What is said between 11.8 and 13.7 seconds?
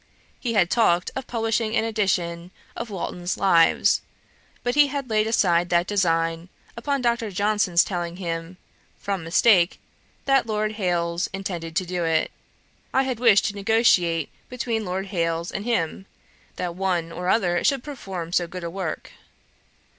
do it. I had wished to